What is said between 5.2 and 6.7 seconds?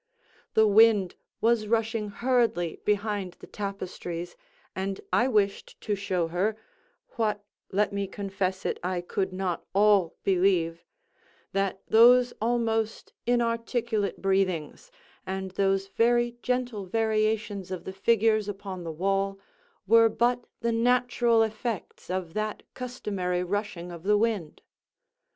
wished to show her